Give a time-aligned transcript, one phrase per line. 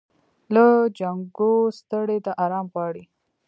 [0.53, 0.65] له
[0.97, 3.03] جنګو ستړې ده آرام غواړي